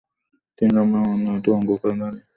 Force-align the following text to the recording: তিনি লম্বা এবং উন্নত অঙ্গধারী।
তিনি 0.57 0.71
লম্বা 0.75 0.97
এবং 0.99 1.11
উন্নত 1.15 1.45
অঙ্গধারী। 1.49 2.19